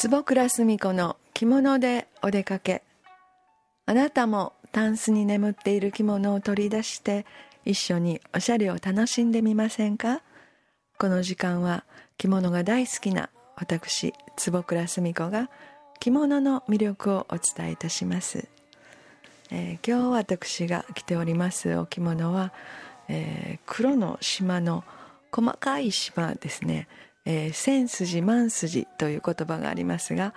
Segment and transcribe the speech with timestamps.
[0.00, 2.84] 坪倉澄子の着物でお出かけ。
[3.84, 7.26] あなたもタンスに眠っている着物を取り出して
[7.64, 10.22] 一緒におしゃれを楽しんでみませんか？
[11.00, 11.82] この時間は
[12.16, 15.50] 着物が大好きな私坪倉澄子が
[15.98, 18.46] 着物の魅力をお伝えいたします、
[19.50, 22.52] えー、今日私が着ておりますお着物は、
[23.08, 24.84] えー、黒の島の
[25.32, 26.86] 細かい島ですね。
[27.30, 30.32] えー、千筋万筋という言葉がありますが、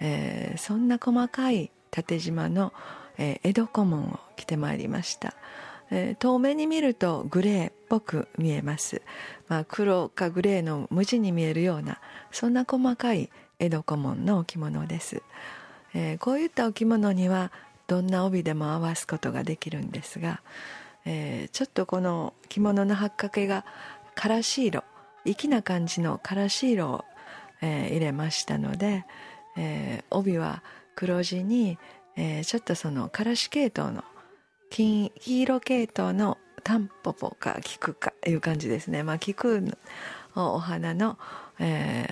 [0.00, 2.72] えー、そんな細かい縦縞の、
[3.18, 5.34] えー、江戸小紋を着てまいりました、
[5.90, 9.02] えー、遠目に見るとグレーっぽく見えます、
[9.48, 12.00] まあ、黒かグレーの無地に見えるような
[12.32, 15.22] そんな細かい江戸小紋のお着物です、
[15.92, 17.52] えー、こういったお着物には
[17.86, 20.40] どんな帯でも合わすことができるんですが、
[21.04, 23.66] えー、ちょっとこの着物の八掛が
[24.14, 24.84] からし色
[25.24, 27.04] 粋な感じのからし色を、
[27.60, 29.04] えー、入れましたので、
[29.56, 30.62] えー、帯は
[30.94, 31.78] 黒地に、
[32.16, 34.04] えー、ちょっとそのからし系統の
[34.70, 39.02] 金黄色系統のタンポポか菊かいう感じですね。
[39.02, 39.64] まあ菊
[40.36, 41.18] お花の、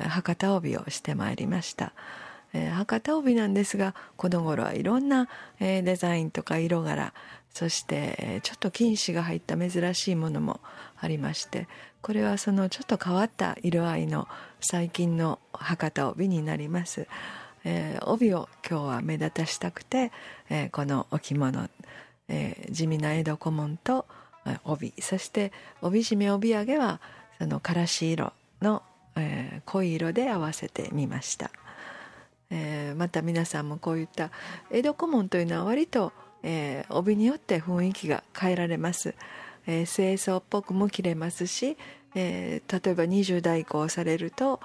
[0.08, 1.92] 博多帯をしてまいりました、
[2.52, 5.28] えー、博多帯なんですがこの頃はいろんな、
[5.60, 7.12] えー、デザインとか色柄
[7.52, 10.60] そしてちょっと金糸が入った珍しいものも
[10.96, 11.66] ありまして
[12.02, 14.28] これはそのちょっと変わった色合いの
[14.60, 17.08] 最近の博多帯になります、
[17.64, 20.12] えー、帯を今日は目立たしたくて、
[20.48, 21.68] えー、このお着物、
[22.28, 24.06] えー、地味な江戸小紋と
[24.64, 27.00] 帯そして帯締め帯揚げは
[27.38, 28.32] そのからし色
[28.62, 28.82] の、
[29.16, 31.50] え濃い色で合わせてみました、
[32.50, 34.30] えまた皆さんもこういった
[34.70, 39.14] 江戸小紋というのは割とえー、帯によって雰囲気が変えられます、
[39.66, 41.76] えー、清掃っぽくも着れますし、
[42.14, 44.60] えー、例えば20代以降されると、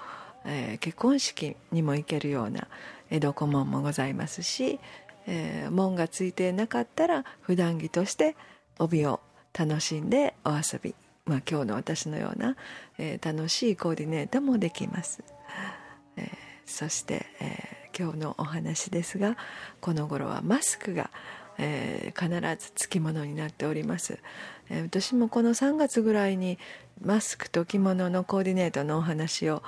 [0.45, 2.67] えー、結婚式にも行けるような
[3.09, 4.79] 江戸小紋もございますし、
[5.27, 8.35] えー、門がついてなかったら普段着として
[8.79, 9.19] 帯を
[9.57, 10.95] 楽しんでお遊び、
[11.25, 12.55] まあ、今日の私のような、
[12.97, 15.23] えー、楽しいコーディネートもできます、
[16.17, 16.27] えー、
[16.65, 19.37] そして、えー、今日のお話ですが
[19.81, 21.09] この頃はマスクが
[21.57, 24.19] えー、必ずつきものになっております、
[24.69, 26.57] えー、私もこの3月ぐらいに
[27.01, 29.61] マスクと着物のコーディネートのお話を、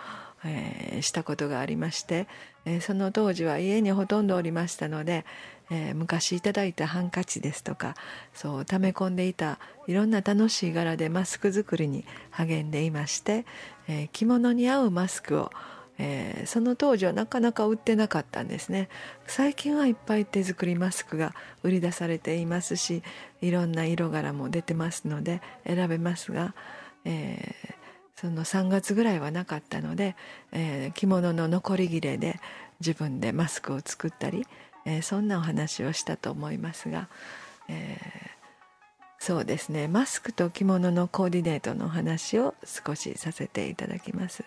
[0.44, 2.28] えー、したことがありまして、
[2.66, 5.26] えその当時は家にほとんどおりましたので、
[5.70, 7.96] え昔いただいたハンカチですとか
[8.36, 9.58] そう溜め込んでいた
[9.88, 13.46] いろんな楽しい柄でマスク作りに励んでいまして、
[13.88, 15.52] え着物に合うマスクを
[15.98, 18.90] えー、その当時はなかなか売ってなかったんですね
[19.28, 21.34] 最近はいっぱい手作りマスクが
[21.64, 23.02] 売り出されていますし
[23.42, 26.54] いろんな色柄も出てますので選べますが、
[27.06, 30.16] えー、その3月ぐらいはなかったので、
[30.52, 32.40] えー、着物の残り切れで
[32.82, 34.46] 自分でマスクを作ったり、
[34.86, 37.08] えそんなお話をしたと思いますが、
[37.70, 37.98] え
[39.18, 44.44] そうですねマスクと着物のコーディネートのお話を少しさせていただきます。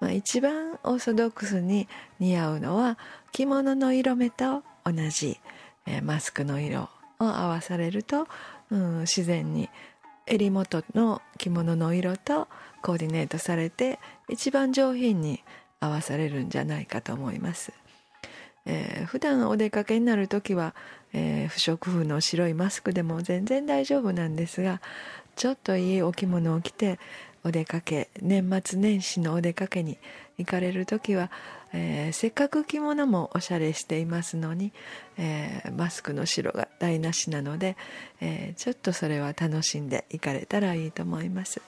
[0.00, 2.98] まあ、一番オーソドックスに似合うのは
[3.32, 5.40] 着物の色目と同じ、
[5.86, 6.82] えー、マスクの色
[7.18, 8.28] を合わされると、
[8.70, 9.68] うん、自然に
[10.26, 12.48] 襟元の着物の色と
[12.82, 13.98] コーディネートされて
[14.28, 15.42] 一番上品に
[15.80, 17.72] 合わされるんじゃないかと思います。
[18.66, 20.74] えー、普段お出かけになる時は、
[21.12, 24.80] えー、不織布の白いマスクでも全然大丈夫なんですが
[25.36, 26.98] ちょっといいお着物を着て
[27.46, 29.98] お出かけ年末年始のお出かけに
[30.36, 31.30] 行かれる時は、
[31.72, 34.72] えー、せっかく着物もおしゃれしていますのに、
[35.16, 37.76] えー、マスクの白が台無しなので、
[38.20, 41.62] えー、ちょっとそれは楽しんで行かれたらいいと思います。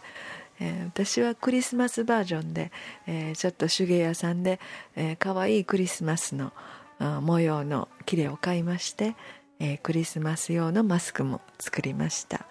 [0.60, 2.72] え、私はクリスマスバージョンで、
[3.06, 4.58] え、ちょっと手芸屋さんで、
[4.96, 6.52] えー、かわいいクリスマスの
[6.98, 9.14] 模様の切れを買いまして、
[9.60, 12.46] え、クリスマス用のマスクも作りました。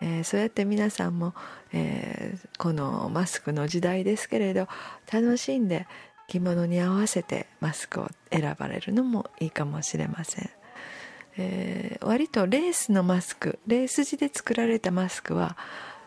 [0.00, 1.34] えー、そうやって皆さんも、
[1.72, 4.68] えー、このマスクの時代ですけれど
[5.12, 5.86] 楽しんで
[6.28, 10.50] 着物に合わせてマスクを選ばれるのもいいかもしれません、
[11.38, 15.56] えー、割とレースのマスクレース地で作られたマスクは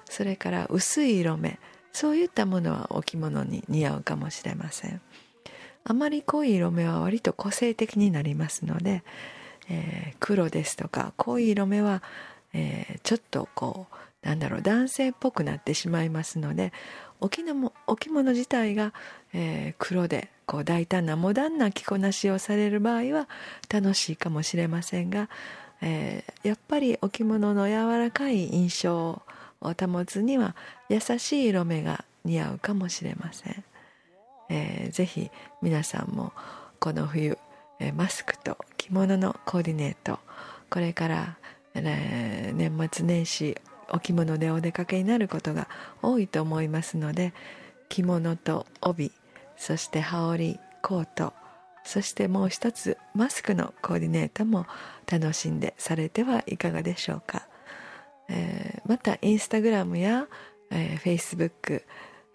[0.05, 1.59] それから薄い色目
[1.91, 5.01] そういったものはお着物に似合うかもしれません。
[5.83, 9.03] あまり濃い色目は割と個性的になりますので、
[9.69, 12.03] えー、黒ですとか濃い色目は
[12.53, 16.73] えー、ちょっとこうなんだろう男性っぽくなってしまいますので
[17.21, 18.93] お着物お着物自体が、
[19.33, 23.29] えー、黒でこう大胆なモダンな着こなしをされる場合は
[23.69, 25.29] 楽しいかもしれませんが、
[25.81, 29.21] えー、やっぱりお着物の柔らかい印象
[29.61, 30.55] を保つには
[30.89, 33.63] 優しい色目が似合うかもしれません、
[34.49, 35.29] えー、ぜひ
[35.61, 36.33] 皆さんも
[36.79, 37.37] この冬、
[37.79, 40.19] えー、マスクと着物のコーディネート
[40.69, 41.37] これから、
[41.75, 43.57] 年末年始
[43.91, 45.67] お着物でお出かけになることが
[46.01, 47.33] 多いと思いますので
[47.89, 49.11] 着物と帯
[49.57, 51.33] そして羽織コート
[51.83, 54.65] そしてもう一つマスクのコーディネートも
[55.11, 57.47] 楽しんでされてはいかがでしょうか、
[58.29, 60.27] えー、またインスタグラムや、
[60.69, 61.83] えー、フェイスブック、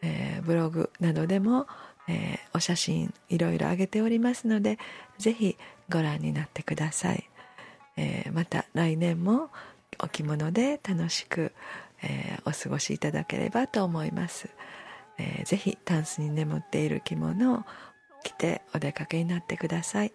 [0.02, 1.66] えー、ブログなどでも、
[2.08, 4.78] えー、お写真いろいろ上げておりますので
[5.18, 5.56] ぜひ
[5.88, 7.28] ご覧になってください、
[7.96, 9.50] えー、また来年も
[9.98, 11.52] お着物で楽しく、
[12.02, 14.48] えー、お過ごしいただければと思います、
[15.18, 17.64] えー、ぜひタンスに眠っている着物を
[18.24, 20.12] 着てお出かけになってください。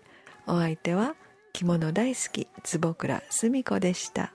[0.48, 1.16] お相手は
[1.54, 4.34] 着物大好き坪倉澄子でした。